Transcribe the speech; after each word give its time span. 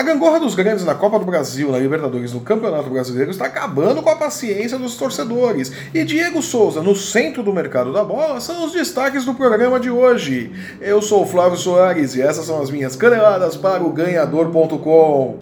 A 0.00 0.02
gangorra 0.02 0.40
dos 0.40 0.54
grandes 0.54 0.82
na 0.82 0.94
Copa 0.94 1.18
do 1.18 1.26
Brasil, 1.26 1.70
na 1.70 1.78
Libertadores, 1.78 2.32
no 2.32 2.40
Campeonato 2.40 2.88
Brasileiro 2.88 3.30
está 3.30 3.44
acabando 3.44 4.00
com 4.00 4.08
a 4.08 4.16
paciência 4.16 4.78
dos 4.78 4.96
torcedores. 4.96 5.70
E 5.92 6.02
Diego 6.04 6.40
Souza, 6.40 6.82
no 6.82 6.96
centro 6.96 7.42
do 7.42 7.52
mercado 7.52 7.92
da 7.92 8.02
bola, 8.02 8.40
são 8.40 8.64
os 8.64 8.72
destaques 8.72 9.26
do 9.26 9.34
programa 9.34 9.78
de 9.78 9.90
hoje. 9.90 10.52
Eu 10.80 11.02
sou 11.02 11.24
o 11.24 11.26
Flávio 11.26 11.58
Soares 11.58 12.14
e 12.14 12.22
essas 12.22 12.46
são 12.46 12.62
as 12.62 12.70
minhas 12.70 12.96
caneladas 12.96 13.58
para 13.58 13.84
o 13.84 13.92
ganhador.com. 13.92 15.38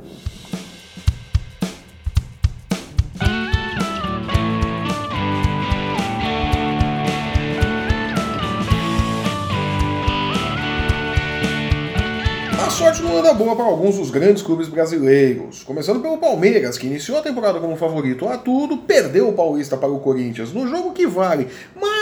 sorte 12.88 13.02
não 13.02 13.18
anda 13.18 13.34
boa 13.34 13.54
para 13.54 13.66
alguns 13.66 13.96
dos 13.96 14.10
grandes 14.10 14.42
clubes 14.42 14.66
brasileiros. 14.66 15.62
Começando 15.62 16.00
pelo 16.00 16.16
Palmeiras, 16.16 16.78
que 16.78 16.86
iniciou 16.86 17.18
a 17.18 17.22
temporada 17.22 17.60
como 17.60 17.76
favorito 17.76 18.26
a 18.26 18.38
tudo, 18.38 18.78
perdeu 18.78 19.28
o 19.28 19.32
Paulista 19.34 19.76
para 19.76 19.90
o 19.90 19.98
Corinthians 19.98 20.54
no 20.54 20.66
jogo 20.66 20.92
que 20.92 21.06
vale, 21.06 21.48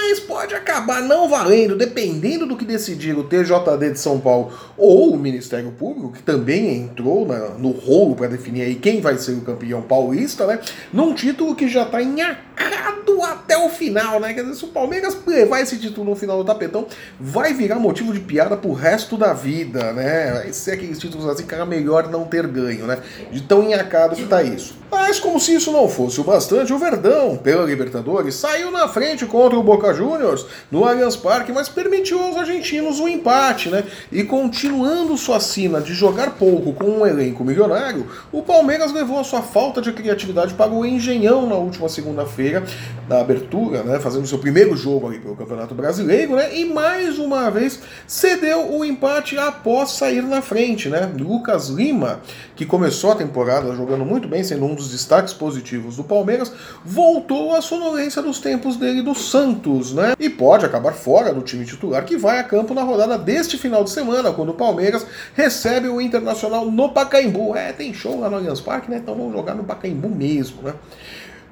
mas 0.08 0.20
pode 0.20 0.54
acabar 0.54 1.02
não 1.02 1.28
valendo, 1.28 1.74
dependendo 1.74 2.46
do 2.46 2.56
que 2.56 2.64
decidir 2.64 3.16
o 3.16 3.24
TJD 3.24 3.90
de 3.92 3.98
São 3.98 4.20
Paulo 4.20 4.52
ou 4.76 5.12
o 5.12 5.18
Ministério 5.18 5.72
Público, 5.72 6.12
que 6.12 6.22
também 6.22 6.76
entrou 6.76 7.26
na, 7.26 7.50
no 7.50 7.70
rolo 7.72 8.14
para 8.14 8.28
definir 8.28 8.62
aí 8.62 8.76
quem 8.76 9.00
vai 9.00 9.18
ser 9.18 9.32
o 9.32 9.40
campeão 9.40 9.82
paulista, 9.82 10.46
né? 10.46 10.60
Num 10.92 11.12
título 11.12 11.56
que 11.56 11.68
já 11.68 11.82
está 11.82 12.00
enhacado 12.00 13.22
até 13.22 13.58
o 13.58 13.68
final, 13.68 14.20
né? 14.20 14.32
Quer 14.32 14.42
dizer, 14.42 14.54
se 14.54 14.64
o 14.64 14.68
Palmeiras 14.68 15.16
levar 15.26 15.60
esse 15.60 15.76
título 15.76 16.10
no 16.10 16.16
final 16.16 16.38
do 16.38 16.44
tapetão, 16.44 16.86
vai 17.18 17.52
virar 17.52 17.76
motivo 17.76 18.12
de 18.12 18.20
piada 18.20 18.56
pro 18.56 18.72
resto 18.72 19.16
da 19.16 19.32
vida, 19.32 19.92
né? 19.92 20.32
Vai 20.32 20.52
ser 20.52 20.72
aqueles 20.72 20.98
títulos 20.98 21.26
assim 21.26 21.44
era 21.50 21.64
melhor 21.64 22.10
não 22.10 22.24
ter 22.24 22.46
ganho, 22.46 22.86
né? 22.86 22.98
De 23.32 23.40
tão 23.40 23.62
enhacado 23.62 24.14
que 24.14 24.26
tá 24.26 24.42
isso. 24.42 24.76
Mas 24.90 25.18
como 25.18 25.40
se 25.40 25.54
isso 25.54 25.72
não 25.72 25.88
fosse 25.88 26.20
o 26.20 26.24
bastante, 26.24 26.72
o 26.72 26.78
Verdão, 26.78 27.36
pela 27.36 27.64
Libertadores, 27.64 28.34
saiu 28.34 28.70
na 28.70 28.88
frente 28.88 29.26
contra 29.26 29.58
o 29.58 29.62
Boca 29.62 29.92
Juniors 29.92 30.46
no 30.70 30.84
Allianz 30.84 31.16
Parque, 31.16 31.52
mas 31.52 31.68
permitiu 31.68 32.22
aos 32.22 32.36
argentinos 32.36 33.00
o 33.00 33.04
um 33.04 33.08
empate, 33.08 33.68
né? 33.68 33.84
E 34.12 34.22
continuando 34.22 35.16
sua 35.16 35.40
sina 35.40 35.80
de 35.80 35.92
jogar 35.92 36.32
pouco 36.32 36.72
com 36.72 36.86
um 36.86 37.06
elenco 37.06 37.44
milionário, 37.44 38.06
o 38.30 38.42
Palmeiras 38.42 38.92
levou 38.92 39.18
a 39.18 39.24
sua 39.24 39.42
falta 39.42 39.80
de 39.82 39.92
criatividade 39.92 40.54
para 40.54 40.70
o 40.70 40.86
Engenhão 40.86 41.48
na 41.48 41.56
última 41.56 41.88
segunda-feira, 41.88 42.64
na 43.08 43.20
abertura, 43.20 43.82
né? 43.82 43.98
Fazendo 43.98 44.26
seu 44.26 44.38
primeiro 44.38 44.76
jogo 44.76 45.08
ali 45.08 45.18
pelo 45.18 45.36
Campeonato 45.36 45.74
Brasileiro, 45.74 46.36
né? 46.36 46.56
E 46.56 46.64
mais 46.64 47.18
uma 47.18 47.50
vez 47.50 47.80
cedeu 48.06 48.72
o 48.72 48.84
empate 48.84 49.36
após 49.36 49.92
sair 49.92 50.22
na 50.22 50.40
frente, 50.40 50.88
né? 50.88 51.12
Lucas 51.18 51.68
Lima, 51.68 52.20
que 52.54 52.64
começou 52.64 53.12
a 53.12 53.16
temporada 53.16 53.74
jogando 53.74 54.04
muito 54.04 54.28
bem, 54.28 54.44
sendo 54.44 54.64
um 54.64 54.75
dos 54.76 54.90
destaques 54.90 55.32
positivos 55.32 55.96
do 55.96 56.04
Palmeiras, 56.04 56.52
voltou 56.84 57.54
à 57.54 57.60
sonolência 57.60 58.22
dos 58.22 58.38
tempos 58.38 58.76
dele 58.76 59.02
do 59.02 59.14
Santos, 59.14 59.92
né? 59.92 60.14
E 60.20 60.30
pode 60.30 60.64
acabar 60.64 60.92
fora 60.92 61.34
do 61.34 61.40
time 61.40 61.64
titular 61.64 62.04
que 62.04 62.16
vai 62.16 62.38
a 62.38 62.44
campo 62.44 62.72
na 62.74 62.82
rodada 62.82 63.18
deste 63.18 63.58
final 63.58 63.82
de 63.82 63.90
semana, 63.90 64.32
quando 64.32 64.50
o 64.50 64.54
Palmeiras 64.54 65.04
recebe 65.34 65.88
o 65.88 66.00
Internacional 66.00 66.70
no 66.70 66.90
Pacaembu. 66.90 67.56
É, 67.56 67.72
tem 67.72 67.92
show 67.92 68.20
lá 68.20 68.30
no 68.30 68.36
Allianz 68.36 68.60
Parque, 68.60 68.90
né? 68.90 68.98
Então 68.98 69.14
vamos 69.16 69.32
jogar 69.32 69.54
no 69.54 69.64
Pacaembu 69.64 70.08
mesmo, 70.08 70.62
né? 70.62 70.74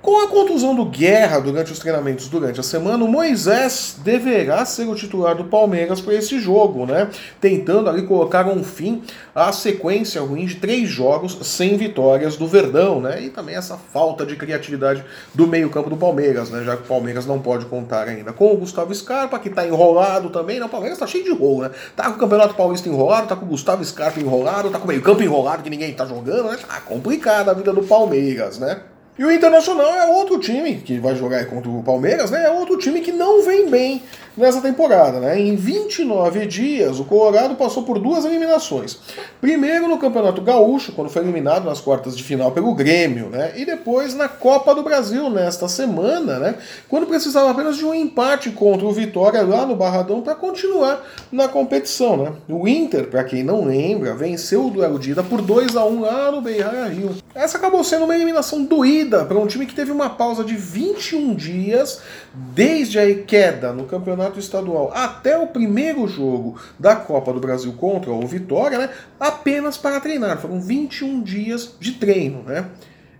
Com 0.04 0.22
a 0.22 0.28
contusão 0.28 0.74
do 0.74 0.84
Guerra 0.84 1.38
durante 1.38 1.72
os 1.72 1.78
treinamentos 1.78 2.28
durante 2.28 2.60
a 2.60 2.62
semana, 2.62 3.02
o 3.02 3.08
Moisés 3.08 3.96
deverá 4.04 4.62
ser 4.66 4.86
o 4.86 4.94
titular 4.94 5.34
do 5.34 5.44
Palmeiras 5.44 5.98
para 5.98 6.12
esse 6.12 6.38
jogo, 6.38 6.84
né? 6.84 7.08
Tentando 7.40 7.88
ali 7.88 8.02
colocar 8.02 8.46
um 8.46 8.62
fim 8.62 9.02
à 9.34 9.50
sequência 9.50 10.20
ruim 10.20 10.44
de 10.44 10.56
três 10.56 10.90
jogos 10.90 11.38
sem 11.46 11.78
vitórias 11.78 12.36
do 12.36 12.46
Verdão, 12.46 13.00
né? 13.00 13.22
E 13.22 13.30
também 13.30 13.56
essa 13.56 13.78
falta 13.78 14.26
de 14.26 14.36
criatividade 14.36 15.02
do 15.34 15.46
meio-campo 15.46 15.88
do 15.88 15.96
Palmeiras, 15.96 16.50
né? 16.50 16.62
Já 16.64 16.76
que 16.76 16.82
o 16.82 16.86
Palmeiras 16.86 17.24
não 17.24 17.40
pode 17.40 17.64
contar 17.64 18.06
ainda 18.06 18.30
com 18.30 18.52
o 18.52 18.58
Gustavo 18.58 18.94
Scarpa, 18.94 19.38
que 19.38 19.48
está 19.48 19.66
enrolado 19.66 20.28
também. 20.28 20.60
Não, 20.60 20.66
o 20.66 20.70
Palmeiras 20.70 20.98
está 20.98 21.06
cheio 21.06 21.24
de 21.24 21.32
rolo, 21.32 21.62
né? 21.62 21.70
Tá 21.96 22.10
com 22.10 22.16
o 22.16 22.18
Campeonato 22.18 22.54
Paulista 22.54 22.90
enrolado, 22.90 23.28
tá 23.28 23.36
com 23.36 23.46
o 23.46 23.48
Gustavo 23.48 23.82
Scarpa 23.82 24.20
enrolado, 24.20 24.68
tá 24.68 24.78
com 24.78 24.84
o 24.84 24.88
meio-campo 24.88 25.22
enrolado 25.22 25.62
que 25.62 25.70
ninguém 25.70 25.94
tá 25.94 26.04
jogando, 26.04 26.50
né? 26.50 26.58
Tá 26.58 26.78
complicada 26.82 27.52
a 27.52 27.54
vida 27.54 27.72
do 27.72 27.82
Palmeiras, 27.84 28.58
né? 28.58 28.82
E 29.16 29.24
o 29.24 29.30
Internacional 29.30 29.94
é 29.94 30.06
outro 30.08 30.40
time 30.40 30.74
que 30.74 30.98
vai 30.98 31.14
jogar 31.14 31.46
contra 31.46 31.70
o 31.70 31.84
Palmeiras, 31.84 32.32
né? 32.32 32.46
É 32.46 32.50
outro 32.50 32.76
time 32.76 33.00
que 33.00 33.12
não 33.12 33.44
vem 33.44 33.70
bem 33.70 34.02
nessa 34.36 34.60
temporada, 34.60 35.20
né? 35.20 35.38
Em 35.38 35.54
29 35.54 36.44
dias, 36.46 36.98
o 36.98 37.04
Colorado 37.04 37.54
passou 37.54 37.84
por 37.84 38.00
duas 38.00 38.24
eliminações. 38.24 38.98
Primeiro 39.40 39.86
no 39.86 39.98
Campeonato 39.98 40.42
Gaúcho, 40.42 40.90
quando 40.90 41.10
foi 41.10 41.22
eliminado 41.22 41.64
nas 41.64 41.80
quartas 41.80 42.16
de 42.16 42.24
final 42.24 42.50
pelo 42.50 42.74
Grêmio, 42.74 43.28
né? 43.28 43.52
E 43.54 43.64
depois 43.64 44.16
na 44.16 44.28
Copa 44.28 44.74
do 44.74 44.82
Brasil 44.82 45.30
nesta 45.30 45.68
semana, 45.68 46.40
né? 46.40 46.56
Quando 46.88 47.06
precisava 47.06 47.52
apenas 47.52 47.76
de 47.76 47.84
um 47.84 47.94
empate 47.94 48.50
contra 48.50 48.84
o 48.84 48.92
Vitória 48.92 49.42
lá 49.42 49.64
no 49.64 49.76
Barradão 49.76 50.22
para 50.22 50.34
continuar 50.34 51.00
na 51.30 51.46
competição, 51.46 52.16
né? 52.16 52.32
O 52.48 52.66
Inter, 52.66 53.06
para 53.06 53.22
quem 53.22 53.44
não 53.44 53.64
lembra, 53.64 54.12
venceu 54.12 54.66
o 54.66 54.70
duelo 54.70 54.98
de 54.98 55.12
ida 55.12 55.22
por 55.22 55.40
2 55.40 55.76
a 55.76 55.84
1 55.84 56.00
lá 56.00 56.32
no 56.32 56.40
Beira 56.40 56.88
Rio. 56.88 57.14
Essa 57.34 57.58
acabou 57.58 57.82
sendo 57.82 58.04
uma 58.04 58.14
eliminação 58.14 58.64
doída 58.64 59.24
para 59.24 59.36
um 59.36 59.46
time 59.46 59.66
que 59.66 59.74
teve 59.74 59.90
uma 59.90 60.08
pausa 60.08 60.44
de 60.44 60.54
21 60.54 61.34
dias 61.34 62.00
desde 62.32 62.96
a 62.96 63.22
queda 63.24 63.72
no 63.72 63.86
campeonato 63.86 64.38
estadual 64.38 64.92
até 64.94 65.36
o 65.36 65.48
primeiro 65.48 66.06
jogo 66.06 66.56
da 66.78 66.94
Copa 66.94 67.32
do 67.32 67.40
Brasil 67.40 67.72
contra 67.72 68.12
o 68.12 68.24
Vitória, 68.24 68.78
né, 68.78 68.90
apenas 69.18 69.76
para 69.76 69.98
treinar. 69.98 70.38
Foram 70.38 70.60
21 70.60 71.22
dias 71.22 71.74
de 71.80 71.92
treino, 71.94 72.44
né? 72.44 72.66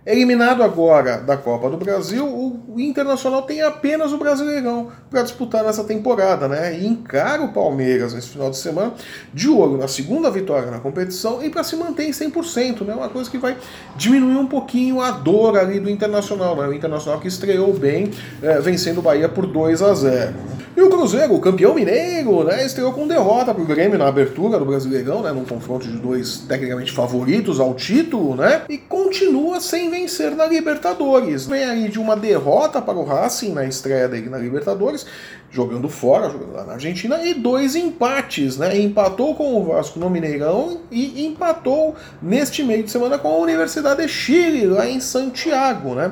Eliminado 0.05 0.61
agora 0.61 1.17
da 1.17 1.35
Copa 1.35 1.67
do 1.67 1.77
Brasil, 1.77 2.27
o 2.27 2.79
Internacional 2.79 3.41
tem 3.41 3.63
apenas 3.63 4.13
o 4.13 4.19
Brasileirão 4.19 4.91
para 5.09 5.23
disputar 5.23 5.63
nessa 5.63 5.83
temporada, 5.83 6.47
né? 6.47 6.77
E 6.77 6.85
encara 6.85 7.41
o 7.41 7.51
Palmeiras 7.51 8.13
nesse 8.13 8.29
final 8.29 8.51
de 8.51 8.57
semana 8.57 8.93
de 9.33 9.49
olho 9.49 9.77
na 9.77 9.87
segunda 9.87 10.29
vitória 10.29 10.69
na 10.69 10.79
competição 10.79 11.43
e 11.43 11.49
para 11.49 11.63
se 11.63 11.75
manter 11.75 12.03
em 12.03 12.11
100%, 12.11 12.81
né? 12.81 12.93
Uma 12.93 13.09
coisa 13.09 13.31
que 13.31 13.39
vai 13.39 13.57
diminuir 13.95 14.37
um 14.37 14.45
pouquinho 14.45 15.01
a 15.01 15.09
dor 15.09 15.57
ali 15.57 15.79
do 15.79 15.89
Internacional, 15.89 16.55
né? 16.55 16.67
O 16.67 16.73
Internacional 16.73 17.19
que 17.19 17.27
estreou 17.27 17.73
bem, 17.73 18.11
é, 18.43 18.61
vencendo 18.61 18.99
o 18.99 19.01
Bahia 19.01 19.27
por 19.27 19.47
2 19.47 19.81
a 19.81 19.91
0. 19.95 20.35
E 20.77 20.81
o 20.81 20.89
Cruzeiro, 20.89 21.33
o 21.33 21.39
campeão 21.39 21.73
mineiro, 21.73 22.43
né, 22.43 22.65
estreou 22.65 22.91
com 22.91 23.07
derrota 23.07 23.53
para 23.53 23.63
o 23.63 23.65
Grêmio 23.65 23.97
na 23.97 24.07
abertura 24.07 24.59
do 24.59 24.65
Brasileirão, 24.65 25.21
né, 25.21 25.31
num 25.31 25.45
confronto 25.45 25.87
de 25.87 25.97
dois 25.97 26.39
tecnicamente 26.39 26.91
favoritos 26.91 27.61
ao 27.61 27.73
título, 27.73 28.35
né, 28.35 28.63
e 28.67 28.77
continua 28.77 29.61
sem 29.61 29.89
vencer 29.95 30.35
na 30.35 30.45
Libertadores. 30.45 31.45
Vem 31.45 31.63
aí 31.63 31.89
de 31.89 31.99
uma 31.99 32.15
derrota 32.15 32.81
para 32.81 32.97
o 32.97 33.05
Racing 33.05 33.53
na 33.53 33.65
estreia 33.65 34.07
dele 34.07 34.29
na 34.29 34.37
Libertadores, 34.37 35.05
jogando 35.49 35.87
fora, 35.87 36.29
jogando 36.29 36.53
lá 36.53 36.65
na 36.65 36.73
Argentina, 36.73 37.23
e 37.23 37.33
dois 37.33 37.75
empates, 37.75 38.57
né, 38.57 38.77
empatou 38.77 39.35
com 39.35 39.55
o 39.55 39.63
Vasco 39.63 39.97
no 39.97 40.09
Mineirão 40.09 40.81
e 40.91 41.25
empatou 41.25 41.95
neste 42.21 42.61
meio 42.61 42.83
de 42.83 42.91
semana 42.91 43.17
com 43.17 43.29
a 43.29 43.37
Universidade 43.37 44.01
de 44.01 44.09
Chile, 44.09 44.65
lá 44.65 44.85
em 44.85 44.99
Santiago, 44.99 45.95
né 45.95 46.11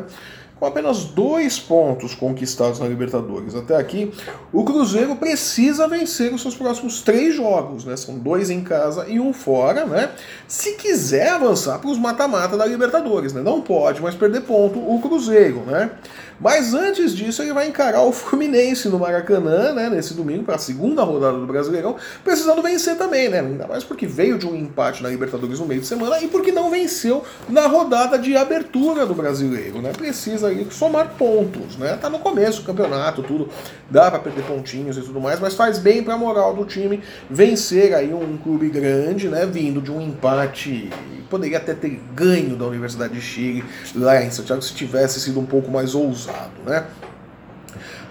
com 0.63 0.68
apenas 0.68 1.03
dois 1.03 1.59
pontos 1.59 2.16
conquistados 2.16 2.79
na 2.79 2.88
Libertadores. 2.88 3.53
Até 3.53 3.75
aqui, 3.75 4.13
o 4.53 4.63
Cruzeiro 4.63 5.13
precisa 5.18 5.90
vencer 5.90 6.34
os 6.34 6.41
seus 6.41 6.56
próximos 6.56 7.01
três 7.01 7.35
jogos, 7.35 7.84
né? 7.84 7.97
São 7.97 8.18
dois 8.18 8.50
em 8.50 8.63
casa 8.63 9.06
e 9.09 9.19
um 9.19 9.34
fora, 9.34 9.85
né? 9.85 10.12
Se 10.47 10.75
quiser 10.75 11.31
avançar 11.31 11.79
para 11.79 11.90
os 11.90 12.00
mata-mata 12.00 12.56
da 12.56 12.66
Libertadores, 12.66 13.34
né? 13.34 13.41
Não 13.41 13.59
pode 13.59 14.01
mais 14.01 14.16
perder 14.16 14.44
ponto 14.44 14.79
o 14.79 15.01
Cruzeiro, 15.01 15.63
né? 15.68 15.91
Mas 16.40 16.74
antes 16.74 17.16
disso, 17.16 17.41
ele 17.41 17.53
vai 17.53 17.68
encarar 17.68 18.01
o 18.01 18.12
Fluminense 18.12 18.90
no 18.90 19.00
Maracanã, 19.00 19.72
né, 19.72 19.90
nesse 19.90 20.13
domingo, 20.13 20.44
para 20.44 20.56
a 20.56 20.59
segunda 20.59 21.03
rodada 21.03 21.38
do 21.38 21.45
Brasileirão, 21.45 21.95
precisando 22.24 22.62
vencer 22.62 22.97
também, 22.97 23.30
né? 23.30 23.40
Ainda 23.40 23.68
mais 23.68 23.84
porque 23.84 24.06
veio 24.06 24.38
de 24.38 24.45
um 24.45 24.56
empate 24.56 25.01
na 25.03 25.09
Libertadores 25.09 25.59
no 25.59 25.66
meio 25.66 25.81
de 25.81 25.88
semana 25.88 26.19
e 26.22 26.28
porque 26.28 26.51
não 26.51 26.69
venceu 26.69 27.24
na 27.47 27.68
rodada 27.68 28.18
de 28.18 28.36
abertura 28.36 29.06
do 29.06 29.13
Brasileiro, 29.13 29.81
né? 29.81 29.92
Precisa 29.95 30.52
aí 30.53 30.67
somar 30.71 31.15
pontos, 31.17 31.77
né? 31.77 31.97
Tá 32.01 32.09
no 32.09 32.19
começo 32.19 32.61
do 32.61 32.65
campeonato, 32.65 33.23
tudo, 33.23 33.50
dá 33.89 34.09
para 34.09 34.19
perder 34.19 34.44
pontinhos 34.44 34.97
e 34.97 35.01
tudo 35.01 35.19
mais, 35.19 35.39
mas 35.39 35.53
faz 35.53 35.77
bem 35.77 36.03
para 36.03 36.13
a 36.13 36.17
moral 36.17 36.55
do 36.55 36.65
time 36.65 37.01
vencer 37.29 37.94
aí 37.94 38.13
um 38.13 38.38
clube 38.38 38.69
grande, 38.69 39.27
né, 39.27 39.45
vindo 39.45 39.81
de 39.81 39.91
um 39.91 40.01
empate 40.01 40.89
poderia 41.33 41.57
até 41.57 41.73
ter 41.73 42.00
ganho 42.13 42.55
da 42.55 42.65
Universidade 42.65 43.15
de 43.15 43.21
Chile 43.21 43.63
lá 43.95 44.23
em 44.23 44.29
Santiago 44.29 44.61
se 44.61 44.75
tivesse 44.75 45.19
sido 45.19 45.39
um 45.39 45.45
pouco 45.47 45.71
mais 45.71 45.95
ousado, 45.95 46.61
né? 46.63 46.85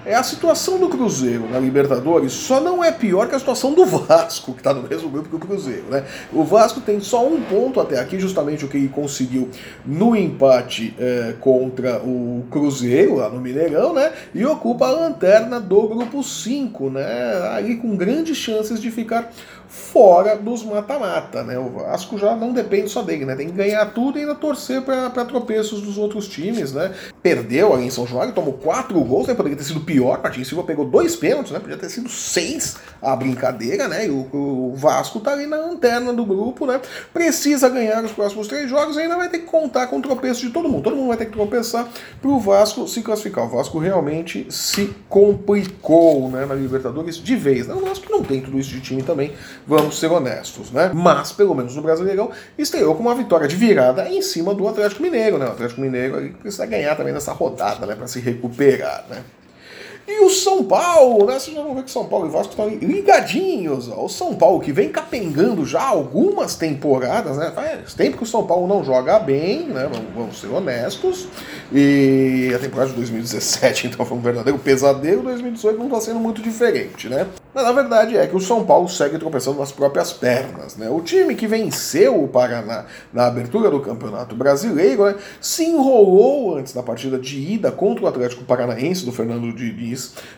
É 0.04 0.16
a 0.16 0.22
situação 0.24 0.80
do 0.80 0.88
Cruzeiro 0.88 1.48
na 1.48 1.60
Libertadores 1.60 2.32
só 2.32 2.60
não 2.60 2.82
é 2.82 2.90
pior 2.90 3.28
que 3.28 3.36
a 3.36 3.38
situação 3.38 3.72
do 3.72 3.86
Vasco, 3.86 4.52
que 4.52 4.58
está 4.58 4.74
no 4.74 4.82
mesmo 4.82 5.08
grupo 5.08 5.28
que 5.28 5.36
o 5.36 5.38
Cruzeiro, 5.38 5.84
né? 5.88 6.04
O 6.32 6.42
Vasco 6.42 6.80
tem 6.80 6.98
só 6.98 7.24
um 7.24 7.40
ponto 7.40 7.78
até 7.78 8.00
aqui, 8.00 8.18
justamente 8.18 8.64
o 8.64 8.68
que 8.68 8.76
ele 8.76 8.88
conseguiu 8.88 9.48
no 9.86 10.16
empate 10.16 10.92
é, 10.98 11.34
contra 11.38 11.98
o 12.02 12.44
Cruzeiro, 12.50 13.16
lá 13.16 13.28
no 13.28 13.40
Mineirão, 13.40 13.94
né? 13.94 14.12
E 14.34 14.44
ocupa 14.44 14.88
a 14.88 14.90
lanterna 14.90 15.60
do 15.60 15.86
grupo 15.86 16.20
5, 16.20 16.90
né? 16.90 17.50
Aí 17.52 17.76
com 17.76 17.96
grandes 17.96 18.36
chances 18.36 18.80
de 18.80 18.90
ficar 18.90 19.30
fora 19.72 20.36
dos 20.36 20.62
mata-mata, 20.62 21.42
né? 21.42 21.58
O 21.58 21.70
Vasco 21.70 22.18
já 22.18 22.36
não 22.36 22.52
depende 22.52 22.90
só 22.90 23.00
dele, 23.00 23.24
né? 23.24 23.34
Tem 23.34 23.46
que 23.46 23.54
ganhar 23.54 23.86
tudo 23.86 24.18
e 24.18 24.20
ainda 24.20 24.34
torcer 24.34 24.82
para 24.82 25.24
tropeços 25.24 25.80
dos 25.80 25.96
outros 25.96 26.28
times, 26.28 26.74
né? 26.74 26.92
Perdeu 27.22 27.72
ali 27.72 27.86
em 27.86 27.90
São 27.90 28.06
João, 28.06 28.30
tomou 28.32 28.52
quatro 28.52 29.00
gols, 29.00 29.28
né? 29.28 29.34
Poderia 29.34 29.56
ter 29.56 29.64
sido 29.64 29.80
pior, 29.80 30.20
Martins 30.22 30.46
Silva 30.46 30.62
pegou 30.62 30.84
dois 30.84 31.16
pênaltis, 31.16 31.52
né? 31.52 31.58
Podia 31.58 31.78
ter 31.78 31.88
sido 31.88 32.10
seis 32.10 32.76
a 33.00 33.16
brincadeira, 33.16 33.88
né? 33.88 34.06
E 34.06 34.10
o, 34.10 34.28
o 34.32 34.74
Vasco 34.76 35.20
tá 35.20 35.32
ali 35.32 35.46
na 35.46 35.56
lanterna 35.56 36.12
do 36.12 36.26
grupo, 36.26 36.66
né? 36.66 36.78
Precisa 37.10 37.70
ganhar 37.70 38.04
os 38.04 38.12
próximos 38.12 38.48
três 38.48 38.68
jogos 38.68 38.96
e 38.96 39.00
ainda 39.00 39.16
vai 39.16 39.30
ter 39.30 39.38
que 39.38 39.46
contar 39.46 39.86
com 39.86 39.96
o 39.96 40.02
tropeço 40.02 40.42
de 40.42 40.50
todo 40.50 40.68
mundo. 40.68 40.82
Todo 40.82 40.96
mundo 40.96 41.08
vai 41.08 41.16
ter 41.16 41.24
que 41.26 41.32
tropeçar 41.32 41.88
pro 42.20 42.38
Vasco 42.38 42.86
se 42.86 43.00
classificar. 43.00 43.46
O 43.46 43.48
Vasco 43.48 43.78
realmente 43.78 44.46
se 44.50 44.94
complicou, 45.08 46.28
né? 46.28 46.44
Na 46.44 46.54
Libertadores 46.54 47.16
de 47.16 47.36
vez. 47.36 47.66
Né? 47.66 47.72
O 47.74 47.80
Vasco 47.80 48.12
não 48.12 48.22
tem 48.22 48.42
tudo 48.42 48.58
isso 48.58 48.70
de 48.70 48.82
time 48.82 49.02
também, 49.02 49.32
vamos 49.66 49.98
ser 49.98 50.10
honestos, 50.10 50.70
né? 50.70 50.90
Mas, 50.94 51.32
pelo 51.32 51.54
menos 51.54 51.74
no 51.76 51.82
Brasileirão, 51.82 52.30
estreou 52.56 52.94
com 52.94 53.02
uma 53.02 53.14
vitória 53.14 53.48
de 53.48 53.56
virada 53.56 54.08
em 54.08 54.22
cima 54.22 54.54
do 54.54 54.66
Atlético 54.68 55.02
Mineiro, 55.02 55.38
né? 55.38 55.46
O 55.46 55.52
Atlético 55.52 55.80
Mineiro 55.80 56.34
precisa 56.40 56.66
ganhar 56.66 56.96
também 56.96 57.12
nessa 57.12 57.32
rodada, 57.32 57.86
né? 57.86 57.94
Para 57.94 58.06
se 58.06 58.20
recuperar, 58.20 59.04
né? 59.08 59.22
E 60.06 60.24
o 60.24 60.30
São 60.30 60.64
Paulo, 60.64 61.26
né? 61.26 61.38
Vocês 61.38 61.56
já 61.56 61.62
vão 61.62 61.74
ver 61.74 61.84
que 61.84 61.90
São 61.90 62.06
Paulo 62.06 62.26
e 62.26 62.30
Vasco 62.30 62.50
estão 62.50 62.68
ligadinhos. 62.68 63.88
Ó. 63.88 64.04
O 64.04 64.08
São 64.08 64.34
Paulo 64.34 64.60
que 64.60 64.72
vem 64.72 64.88
capengando 64.88 65.64
já 65.64 65.82
algumas 65.82 66.56
temporadas, 66.56 67.36
né? 67.36 67.52
Faz 67.54 67.94
tempo 67.94 68.16
que 68.16 68.24
o 68.24 68.26
São 68.26 68.44
Paulo 68.44 68.66
não 68.66 68.82
joga 68.82 69.18
bem, 69.20 69.66
né? 69.66 69.88
Vamos, 69.92 70.14
vamos 70.14 70.40
ser 70.40 70.48
honestos. 70.48 71.28
E 71.72 72.52
a 72.54 72.58
temporada 72.58 72.90
de 72.90 72.96
2017, 72.96 73.86
então, 73.94 74.04
foi 74.04 74.18
um 74.18 74.20
verdadeiro 74.20 74.58
pesadelo. 74.58 75.22
2018 75.22 75.78
não 75.78 75.86
está 75.86 76.00
sendo 76.00 76.18
muito 76.18 76.42
diferente, 76.42 77.08
né? 77.08 77.26
Mas 77.54 77.64
a 77.64 77.72
verdade 77.72 78.16
é 78.16 78.26
que 78.26 78.34
o 78.34 78.40
São 78.40 78.64
Paulo 78.64 78.88
segue 78.88 79.18
tropeçando 79.18 79.58
nas 79.58 79.70
próprias 79.70 80.12
pernas, 80.12 80.76
né? 80.76 80.88
O 80.90 81.00
time 81.00 81.34
que 81.34 81.46
venceu 81.46 82.22
o 82.22 82.26
Paraná 82.26 82.86
na 83.12 83.26
abertura 83.26 83.70
do 83.70 83.78
Campeonato 83.78 84.34
Brasileiro 84.34 85.04
né, 85.04 85.14
se 85.40 85.64
enrolou 85.64 86.56
antes 86.56 86.72
da 86.72 86.82
partida 86.82 87.18
de 87.18 87.38
ida 87.38 87.70
contra 87.70 88.04
o 88.04 88.08
Atlético 88.08 88.44
Paranaense 88.44 89.04
do 89.04 89.12
Fernando 89.12 89.52
Diniz 89.52 89.91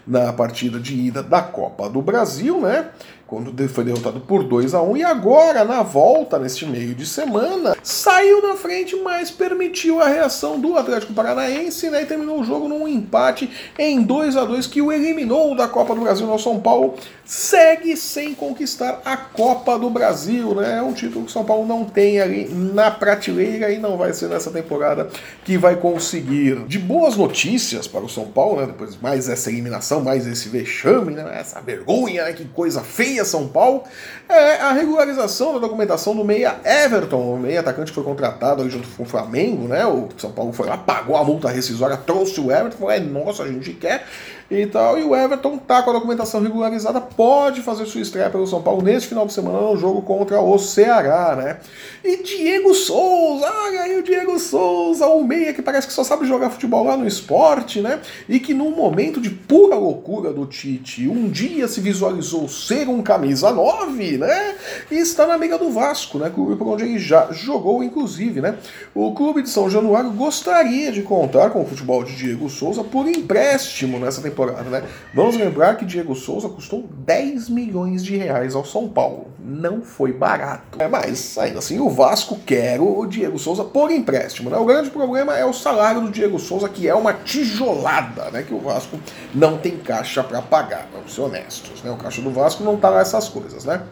na 0.06 0.32
partida 0.32 0.78
de 0.78 0.94
ida 0.94 1.22
da 1.22 1.42
Copa 1.42 1.88
do 1.88 2.02
Brasil, 2.02 2.60
né? 2.60 2.88
Quando 3.26 3.68
foi 3.68 3.84
derrotado 3.84 4.20
por 4.20 4.44
2 4.44 4.74
a 4.74 4.82
1 4.82 4.96
e 4.98 5.04
agora 5.04 5.64
na 5.64 5.82
volta 5.82 6.38
neste 6.38 6.66
meio 6.66 6.94
de 6.94 7.06
semana 7.06 7.76
saiu 7.82 8.42
na 8.42 8.54
frente, 8.54 8.96
mas 8.96 9.30
permitiu 9.30 10.00
a 10.00 10.08
reação 10.08 10.60
do 10.60 10.76
Atlético 10.76 11.12
Paranaense, 11.12 11.90
né, 11.90 12.02
e 12.02 12.06
terminou 12.06 12.40
o 12.40 12.44
jogo 12.44 12.68
num 12.68 12.86
empate 12.86 13.50
em 13.78 14.02
2 14.02 14.36
a 14.36 14.44
2 14.44 14.66
que 14.66 14.82
o 14.82 14.92
eliminou 14.92 15.56
da 15.56 15.68
Copa 15.68 15.94
do 15.94 16.00
Brasil 16.00 16.26
no 16.26 16.38
São 16.38 16.60
Paulo. 16.60 16.94
Segue 17.24 17.96
sem 17.96 18.34
conquistar 18.34 19.00
a 19.04 19.16
Copa 19.16 19.78
do 19.78 19.88
Brasil, 19.88 20.54
né? 20.54 20.76
É 20.78 20.82
um 20.82 20.92
título 20.92 21.24
que 21.24 21.30
o 21.30 21.32
São 21.32 21.42
Paulo 21.42 21.66
não 21.66 21.84
tem 21.84 22.20
ali 22.20 22.46
na 22.50 22.90
prateleira 22.90 23.70
e 23.70 23.78
não 23.78 23.96
vai 23.96 24.12
ser 24.12 24.28
nessa 24.28 24.50
temporada 24.50 25.08
que 25.42 25.56
vai 25.56 25.76
conseguir. 25.76 26.66
De 26.66 26.78
boas 26.78 27.16
notícias 27.16 27.86
para 27.86 28.04
o 28.04 28.08
São 28.10 28.26
Paulo, 28.26 28.60
né? 28.60 28.66
Depois 28.66 29.00
mais 29.00 29.28
essa 29.28 29.50
eliminação, 29.50 30.02
mais 30.02 30.26
esse 30.26 30.50
vexame, 30.50 31.14
né? 31.14 31.24
Essa 31.34 31.62
vergonha, 31.62 32.24
né? 32.24 32.34
Que 32.34 32.44
coisa 32.44 32.82
feia 32.82 33.13
são 33.22 33.46
Paulo, 33.46 33.82
é 34.26 34.56
a 34.56 34.72
regularização 34.72 35.52
da 35.52 35.58
documentação 35.58 36.16
do 36.16 36.24
meia 36.24 36.56
Everton, 36.64 37.34
o 37.34 37.38
meia 37.38 37.60
atacante 37.60 37.90
que 37.90 37.94
foi 37.94 38.04
contratado 38.04 38.62
ali 38.62 38.70
junto 38.70 38.88
com 38.96 39.02
o 39.02 39.06
Flamengo, 39.06 39.68
né? 39.68 39.84
O 39.84 40.08
São 40.16 40.32
Paulo 40.32 40.54
foi 40.54 40.66
lá, 40.66 40.78
pagou 40.78 41.16
a 41.16 41.22
multa 41.22 41.50
rescisória, 41.50 41.98
trouxe 41.98 42.40
o 42.40 42.50
Everton, 42.50 42.78
falou, 42.78 42.92
é 42.92 43.00
nossa, 43.00 43.42
a 43.42 43.48
gente 43.48 43.74
quer 43.74 44.06
e 44.50 44.66
tal. 44.66 44.98
E 44.98 45.02
o 45.02 45.14
Everton 45.14 45.58
tá 45.58 45.82
com 45.82 45.90
a 45.90 45.94
documentação 45.94 46.40
regularizada, 46.42 47.00
pode 47.00 47.62
fazer 47.62 47.86
sua 47.86 48.00
estreia 48.00 48.30
pelo 48.30 48.46
São 48.46 48.62
Paulo 48.62 48.82
neste 48.82 49.08
final 49.08 49.26
de 49.26 49.32
semana 49.32 49.60
no 49.60 49.76
jogo 49.76 50.02
contra 50.02 50.40
o 50.40 50.58
Ceará, 50.58 51.34
né? 51.36 51.58
E 52.04 52.22
Diego 52.22 52.74
Souza, 52.74 53.46
olha 53.46 53.82
aí 53.82 53.98
o 53.98 54.02
Diego 54.02 54.38
Souza, 54.38 55.06
o 55.06 55.24
meia 55.24 55.54
que 55.54 55.62
parece 55.62 55.86
que 55.86 55.92
só 55.92 56.04
sabe 56.04 56.26
jogar 56.26 56.50
futebol 56.50 56.84
lá 56.84 56.96
no 56.96 57.06
esporte, 57.06 57.80
né? 57.80 58.00
E 58.28 58.38
que 58.38 58.52
num 58.52 58.70
momento 58.70 59.20
de 59.20 59.30
pura 59.30 59.76
loucura 59.76 60.32
do 60.32 60.46
Tite, 60.46 61.08
um 61.08 61.28
dia 61.28 61.66
se 61.66 61.80
visualizou 61.80 62.48
ser 62.48 62.88
um 62.88 63.02
camisa 63.02 63.50
9, 63.50 64.18
né? 64.18 64.54
E 64.90 64.96
está 64.96 65.26
na 65.26 65.34
amiga 65.34 65.58
do 65.58 65.70
Vasco, 65.70 66.18
né? 66.18 66.30
Clube 66.30 66.56
por 66.56 66.68
onde 66.68 66.84
ele 66.84 66.98
já 66.98 67.32
jogou, 67.32 67.82
inclusive, 67.82 68.40
né? 68.40 68.56
O 68.94 69.12
clube 69.14 69.42
de 69.42 69.48
São 69.48 69.70
Januário 69.70 70.10
gostaria 70.10 70.92
de 70.92 71.02
contar 71.02 71.50
com 71.50 71.62
o 71.62 71.66
futebol 71.66 72.04
de 72.04 72.14
Diego 72.14 72.48
Souza 72.48 72.84
por 72.84 73.08
empréstimo 73.08 73.98
nessa 73.98 74.20
temporada 74.20 74.33
temporada, 74.34 74.68
né? 74.68 74.84
Vamos 75.14 75.36
lembrar 75.36 75.76
que 75.76 75.84
Diego 75.84 76.14
Souza 76.14 76.48
custou 76.48 76.84
10 77.06 77.48
milhões 77.48 78.04
de 78.04 78.16
reais 78.16 78.54
ao 78.54 78.64
São 78.64 78.88
Paulo. 78.88 79.28
Não 79.38 79.80
foi 79.80 80.12
barato. 80.12 80.80
É, 80.82 80.88
mas 80.88 81.38
ainda 81.38 81.60
assim 81.60 81.78
o 81.78 81.88
Vasco 81.88 82.38
quer 82.44 82.80
o 82.80 83.06
Diego 83.06 83.38
Souza 83.38 83.62
por 83.62 83.90
empréstimo, 83.90 84.50
né? 84.50 84.56
O 84.56 84.64
grande 84.64 84.90
problema 84.90 85.36
é 85.36 85.44
o 85.44 85.52
salário 85.52 86.00
do 86.00 86.10
Diego 86.10 86.38
Souza, 86.38 86.68
que 86.68 86.88
é 86.88 86.94
uma 86.94 87.12
tijolada, 87.12 88.30
né? 88.30 88.42
Que 88.42 88.52
o 88.52 88.58
Vasco 88.58 88.98
não 89.34 89.56
tem 89.56 89.76
caixa 89.76 90.22
para 90.24 90.42
pagar, 90.42 90.88
vamos 90.92 91.14
ser 91.14 91.20
honestos, 91.20 91.82
né? 91.82 91.90
O 91.90 91.96
caixa 91.96 92.20
do 92.20 92.30
Vasco 92.30 92.64
não 92.64 92.76
tá 92.76 92.90
lá 92.90 93.00
essas 93.00 93.28
coisas, 93.28 93.64
né? 93.64 93.82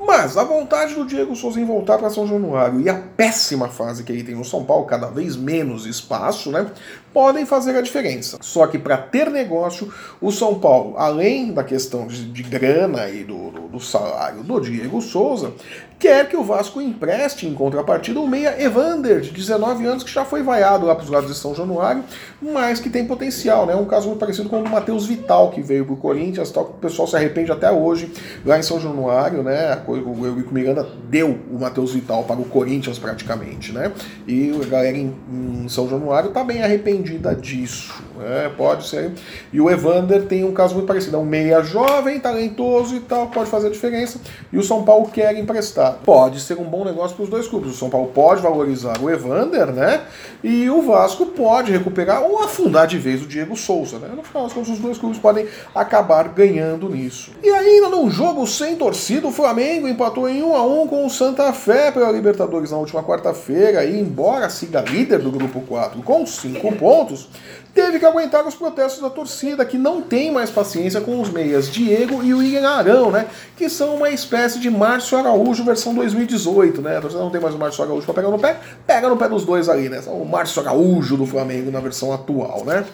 Mas 0.00 0.36
a 0.36 0.44
vontade 0.44 0.94
do 0.94 1.04
Diego 1.04 1.34
Souza 1.34 1.60
em 1.60 1.64
voltar 1.64 1.98
para 1.98 2.10
São 2.10 2.26
Januário 2.26 2.80
e 2.80 2.88
a 2.88 2.94
péssima 2.94 3.68
fase 3.68 4.04
que 4.04 4.12
ele 4.12 4.22
tem 4.22 4.34
no 4.34 4.44
São 4.44 4.64
Paulo, 4.64 4.86
cada 4.86 5.08
vez 5.08 5.36
menos 5.36 5.86
espaço, 5.86 6.50
né? 6.50 6.70
podem 7.12 7.46
fazer 7.46 7.76
a 7.76 7.80
diferença. 7.80 8.38
Só 8.40 8.66
que 8.66 8.78
para 8.78 8.96
ter 8.96 9.30
negócio, 9.30 9.92
o 10.20 10.30
São 10.30 10.58
Paulo, 10.58 10.94
além 10.96 11.52
da 11.52 11.64
questão 11.64 12.06
de, 12.06 12.24
de 12.26 12.42
grana 12.42 13.08
e 13.08 13.24
do, 13.24 13.50
do, 13.50 13.60
do, 13.68 13.80
salário 13.80 14.42
do 14.42 14.60
Diego 14.60 15.00
Souza, 15.00 15.52
quer 15.98 16.28
que 16.28 16.36
o 16.36 16.44
Vasco 16.44 16.80
empreste 16.80 17.46
em 17.46 17.54
contrapartida 17.54 18.20
o 18.20 18.26
meia 18.28 18.62
Evander, 18.62 19.20
de 19.20 19.30
19 19.30 19.84
anos, 19.84 20.04
que 20.04 20.12
já 20.12 20.24
foi 20.24 20.42
vaiado 20.42 20.86
lá 20.86 20.94
para 20.94 21.04
os 21.04 21.10
lados 21.10 21.28
de 21.28 21.36
São 21.36 21.54
Januário, 21.54 22.04
mas 22.40 22.78
que 22.78 22.88
tem 22.88 23.04
potencial, 23.04 23.66
né? 23.66 23.74
Um 23.74 23.86
caso 23.86 24.06
muito 24.06 24.20
parecido 24.20 24.48
com 24.48 24.60
o 24.60 24.62
do 24.62 24.70
Matheus 24.70 25.06
Vital, 25.06 25.50
que 25.50 25.60
veio 25.60 25.84
para 25.84 25.94
o 25.94 25.96
Corinthians, 25.96 26.50
tal, 26.50 26.66
que 26.66 26.70
o 26.72 26.74
pessoal 26.74 27.08
se 27.08 27.16
arrepende 27.16 27.50
até 27.50 27.70
hoje 27.70 28.12
lá 28.44 28.58
em 28.58 28.62
São 28.62 28.80
Januário, 28.80 29.42
né? 29.42 29.82
O 29.88 30.26
Eurico 30.26 30.52
Miranda 30.52 30.86
deu 31.08 31.38
o 31.50 31.58
Matheus 31.58 31.94
Vital 31.94 32.24
para 32.24 32.40
o 32.40 32.44
Corinthians 32.44 32.98
praticamente, 32.98 33.72
né? 33.72 33.90
E 34.26 34.52
a 34.62 34.66
galera 34.66 34.96
em, 34.96 35.14
em 35.32 35.68
São 35.68 35.88
Januário 35.88 36.28
está 36.28 36.44
bem 36.44 36.62
arrependida 36.62 37.34
disso. 37.34 37.94
Né? 38.18 38.50
Pode 38.56 38.86
ser. 38.86 39.12
E 39.52 39.60
o 39.60 39.70
Evander 39.70 40.26
tem 40.26 40.44
um 40.44 40.52
caso 40.52 40.74
muito 40.74 40.86
parecido. 40.86 41.16
É 41.16 41.18
um 41.18 41.24
meia 41.24 41.62
jovem, 41.62 42.20
talentoso 42.20 42.96
e 42.96 43.00
tal, 43.00 43.28
pode 43.28 43.48
fazer 43.48 43.68
a 43.68 43.70
diferença. 43.70 44.20
E 44.52 44.58
o 44.58 44.62
São 44.62 44.84
Paulo 44.84 45.08
quer 45.08 45.36
emprestar. 45.36 45.98
Pode 46.04 46.40
ser 46.40 46.58
um 46.58 46.64
bom 46.64 46.84
negócio 46.84 47.16
para 47.16 47.22
os 47.22 47.30
dois 47.30 47.46
clubes. 47.46 47.72
O 47.72 47.76
São 47.76 47.88
Paulo 47.88 48.08
pode 48.08 48.42
valorizar 48.42 49.00
o 49.00 49.08
Evander, 49.08 49.72
né? 49.72 50.02
E 50.42 50.68
o 50.68 50.82
Vasco 50.82 51.26
pode 51.26 51.72
recuperar 51.72 52.22
ou 52.22 52.42
afundar 52.42 52.86
de 52.86 52.98
vez 52.98 53.22
o 53.22 53.26
Diego 53.26 53.56
Souza, 53.56 53.98
né? 53.98 54.08
No 54.14 54.22
final 54.22 54.44
das 54.44 54.52
contas, 54.52 54.70
os 54.70 54.78
dois 54.78 54.98
clubes 54.98 55.18
podem 55.18 55.46
acabar 55.74 56.28
ganhando 56.28 56.88
nisso. 56.88 57.30
E 57.42 57.48
ainda 57.48 57.88
num 57.88 58.10
jogo 58.10 58.46
sem 58.46 58.76
torcida, 58.76 59.26
o 59.26 59.32
Flamengo 59.32 59.77
empatou 59.86 60.28
em 60.28 60.42
1 60.42 60.56
a 60.56 60.66
1 60.66 60.88
com 60.88 61.06
o 61.06 61.10
Santa 61.10 61.52
Fé 61.52 61.92
pela 61.92 62.10
Libertadores 62.10 62.70
na 62.70 62.78
última 62.78 63.02
quarta-feira. 63.02 63.84
E 63.84 64.00
embora 64.00 64.48
siga 64.48 64.80
líder 64.80 65.18
do 65.18 65.30
grupo 65.30 65.60
4 65.60 66.02
com 66.02 66.24
5 66.26 66.76
pontos, 66.76 67.28
teve 67.74 67.98
que 67.98 68.06
aguentar 68.06 68.46
os 68.46 68.54
protestos 68.54 69.02
da 69.02 69.10
torcida, 69.10 69.64
que 69.64 69.76
não 69.76 70.00
tem 70.00 70.32
mais 70.32 70.50
paciência 70.50 71.00
com 71.00 71.20
os 71.20 71.30
meias 71.30 71.70
Diego 71.70 72.24
e 72.24 72.32
o 72.32 72.38
William 72.38 72.68
Arão, 72.68 73.10
né? 73.10 73.26
Que 73.56 73.68
são 73.68 73.94
uma 73.94 74.10
espécie 74.10 74.58
de 74.58 74.70
Márcio 74.70 75.18
Araújo 75.18 75.62
versão 75.62 75.94
2018, 75.94 76.80
né? 76.80 76.96
A 76.96 77.00
torcida 77.00 77.22
não 77.22 77.30
tem 77.30 77.40
mais 77.40 77.54
o 77.54 77.58
Márcio 77.58 77.84
Araújo 77.84 78.04
pra 78.04 78.14
pegar 78.14 78.30
no 78.30 78.38
pé, 78.38 78.56
pega 78.86 79.08
no 79.08 79.16
pé 79.16 79.28
dos 79.28 79.44
dois 79.44 79.68
ali, 79.68 79.88
né? 79.88 80.02
O 80.06 80.24
Márcio 80.24 80.62
Araújo 80.62 81.16
do 81.16 81.26
Flamengo 81.26 81.70
na 81.70 81.80
versão 81.80 82.12
atual, 82.12 82.64
né? 82.64 82.84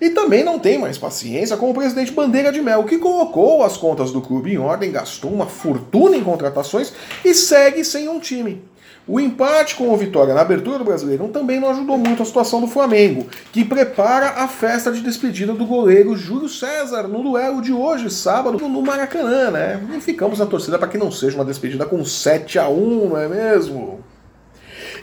E 0.00 0.10
também 0.10 0.44
não 0.44 0.58
tem 0.58 0.78
mais 0.78 0.98
paciência 0.98 1.56
com 1.56 1.70
o 1.70 1.74
presidente 1.74 2.12
Bandeira 2.12 2.52
de 2.52 2.60
Mel, 2.60 2.84
que 2.84 2.98
colocou 2.98 3.62
as 3.62 3.76
contas 3.76 4.10
do 4.10 4.20
clube 4.20 4.52
em 4.52 4.58
ordem, 4.58 4.92
gastou 4.92 5.32
uma 5.32 5.46
fortuna 5.46 6.16
em 6.16 6.24
contratações 6.24 6.92
e 7.24 7.34
segue 7.34 7.84
sem 7.84 8.08
um 8.08 8.20
time. 8.20 8.62
O 9.08 9.20
empate 9.20 9.76
com 9.76 9.88
o 9.88 9.96
Vitória 9.96 10.34
na 10.34 10.40
abertura 10.40 10.78
do 10.78 10.84
Brasileirão 10.84 11.28
também 11.28 11.60
não 11.60 11.70
ajudou 11.70 11.96
muito 11.96 12.24
a 12.24 12.26
situação 12.26 12.60
do 12.60 12.66
Flamengo, 12.66 13.24
que 13.52 13.64
prepara 13.64 14.30
a 14.30 14.48
festa 14.48 14.90
de 14.90 15.00
despedida 15.00 15.52
do 15.52 15.64
goleiro 15.64 16.16
Júlio 16.16 16.48
César 16.48 17.04
no 17.04 17.22
duelo 17.22 17.62
de 17.62 17.72
hoje, 17.72 18.10
sábado, 18.10 18.58
no 18.58 18.82
Maracanã, 18.82 19.52
né? 19.52 19.80
E 19.96 20.00
ficamos 20.00 20.40
na 20.40 20.46
torcida 20.46 20.76
para 20.76 20.88
que 20.88 20.98
não 20.98 21.12
seja 21.12 21.36
uma 21.36 21.44
despedida 21.44 21.86
com 21.86 22.04
7 22.04 22.58
a 22.58 22.68
1 22.68 23.08
não 23.08 23.16
é 23.16 23.28
mesmo? 23.28 24.00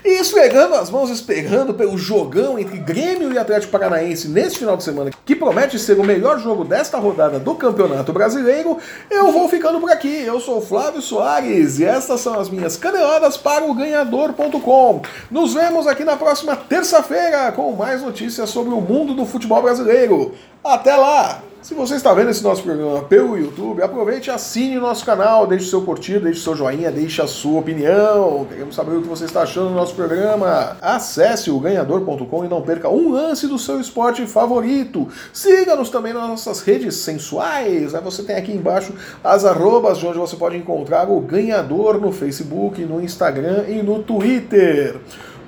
E 0.06 0.20
esfregando 0.20 0.76
as 0.76 0.90
mãos, 0.90 1.10
esperando 1.10 1.74
pelo 1.74 1.98
jogão 1.98 2.60
entre 2.60 2.78
Grêmio 2.78 3.32
e 3.32 3.38
Atlético 3.38 3.72
Paranaense 3.72 4.28
neste 4.28 4.60
final 4.60 4.76
de 4.76 4.84
semana, 4.84 5.12
que 5.26 5.34
promete 5.34 5.80
ser 5.80 5.98
o 5.98 6.04
melhor 6.04 6.40
jogo 6.40 6.66
desta 6.66 6.98
rodada 6.98 7.40
do 7.40 7.56
Campeonato 7.56 8.12
Brasileiro, 8.12 8.78
eu 9.10 9.32
vou 9.32 9.48
ficando 9.48 9.80
por 9.80 9.90
aqui. 9.90 10.24
Eu 10.26 10.42
sou 10.42 10.60
Flávio 10.60 11.02
Soares 11.02 11.80
e 11.80 11.86
estas 11.86 12.20
são 12.20 12.38
as 12.38 12.50
minhas 12.50 12.76
caneladas 12.76 13.38
para 13.38 13.64
o 13.64 13.74
ganhador.com. 13.74 15.02
Nos 15.32 15.54
vemos 15.54 15.88
aqui 15.88 16.04
na 16.04 16.18
próxima 16.18 16.54
terça-feira 16.54 17.54
com 17.54 17.72
mais 17.72 18.02
notícias 18.02 18.50
sobre 18.50 18.74
o 18.74 18.82
mundo 18.82 19.14
do 19.14 19.26
futebol 19.26 19.62
brasileiro. 19.62 20.34
Até 20.64 20.96
lá! 20.96 21.44
Se 21.62 21.74
você 21.74 21.96
está 21.96 22.14
vendo 22.14 22.30
esse 22.30 22.44
nosso 22.44 22.64
programa 22.64 23.04
pelo 23.04 23.38
YouTube, 23.38 23.82
aproveite 23.82 24.30
assine 24.30 24.78
o 24.78 24.82
nosso 24.82 25.06
canal, 25.06 25.48
deixe 25.48 25.70
seu 25.70 25.82
curtir, 25.82 26.20
deixe 26.20 26.42
seu 26.42 26.56
joinha, 26.56 26.92
deixe 26.92 27.22
a 27.22 27.28
sua 27.28 27.60
opinião. 27.60 28.46
Queremos 28.50 28.76
saber 28.76 28.96
o 28.96 29.02
que 29.02 29.08
você 29.08 29.26
está 29.26 29.44
achando 29.44 29.70
do 29.70 29.76
nosso 29.76 29.96
programa. 29.96 30.78
Acesse 30.82 31.50
o 31.50 31.60
ganhador.com 31.60 32.46
e 32.46 32.50
não 32.50 32.62
perca 32.62 32.90
um 32.90 33.12
lance 33.12 33.48
do 33.48 33.58
seu 33.58 33.80
esporte 33.80 34.26
favorito. 34.26 35.08
Siga-nos 35.32 35.90
também 35.90 36.14
nas 36.14 36.28
nossas 36.28 36.62
redes 36.62 36.96
sensuais. 36.96 37.94
Você 37.94 38.24
tem 38.24 38.36
aqui 38.36 38.52
embaixo 38.52 38.94
as 39.24 39.46
arrobas 39.46 39.98
de 39.98 40.08
onde 40.08 40.18
você 40.18 40.36
pode 40.36 40.58
encontrar 40.58 41.10
o 41.10 41.20
ganhador 41.22 42.00
no 42.00 42.12
Facebook, 42.12 42.84
no 42.84 43.02
Instagram 43.02 43.66
e 43.70 43.82
no 43.82 44.04
Twitter. 44.04 45.00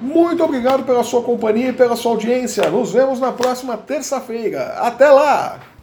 Muito 0.02 0.44
obrigado 0.44 0.84
pela 0.84 1.04
sua 1.04 1.22
companhia 1.22 1.70
e 1.70 1.74
pela 1.74 1.96
sua 1.96 2.12
audiência. 2.12 2.70
Nos 2.70 2.92
vemos 2.92 3.20
na 3.20 3.32
próxima 3.32 3.78
terça-feira. 3.78 4.76
Até 4.80 5.10
lá! 5.10 5.75